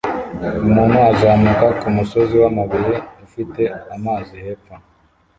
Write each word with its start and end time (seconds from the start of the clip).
Umuntu 0.67 0.97
uzamuka 1.13 1.65
kumusozi 1.81 2.35
wamabuye 2.43 2.95
ufite 3.25 3.61
amazi 3.95 4.33
hepfo 4.45 4.73